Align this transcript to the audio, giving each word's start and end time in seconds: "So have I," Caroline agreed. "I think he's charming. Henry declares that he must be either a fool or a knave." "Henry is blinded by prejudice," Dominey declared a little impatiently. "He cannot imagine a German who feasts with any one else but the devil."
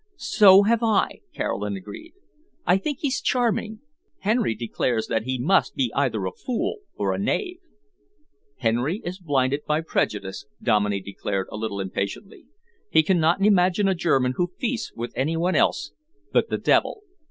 "So 0.17 0.63
have 0.63 0.81
I," 0.81 1.21
Caroline 1.35 1.77
agreed. 1.77 2.13
"I 2.65 2.79
think 2.79 3.01
he's 3.01 3.21
charming. 3.21 3.81
Henry 4.21 4.55
declares 4.55 5.05
that 5.05 5.25
he 5.25 5.37
must 5.37 5.75
be 5.75 5.93
either 5.95 6.25
a 6.25 6.31
fool 6.31 6.77
or 6.95 7.13
a 7.13 7.19
knave." 7.19 7.59
"Henry 8.57 9.03
is 9.05 9.19
blinded 9.19 9.61
by 9.67 9.81
prejudice," 9.81 10.47
Dominey 10.59 11.01
declared 11.01 11.45
a 11.51 11.55
little 11.55 11.79
impatiently. 11.79 12.47
"He 12.89 13.03
cannot 13.03 13.45
imagine 13.45 13.87
a 13.87 13.93
German 13.93 14.33
who 14.37 14.53
feasts 14.57 14.91
with 14.95 15.13
any 15.15 15.37
one 15.37 15.53
else 15.55 15.91
but 16.33 16.49
the 16.49 16.57
devil." 16.57 17.03